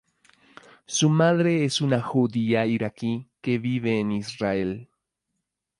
Su 0.87 1.09
madre 1.11 1.63
es 1.63 1.79
una 1.79 2.01
judía 2.01 2.65
iraquí 2.65 3.27
que 3.39 3.59
vive 3.59 3.99
en 3.99 4.11
Israel. 4.13 4.89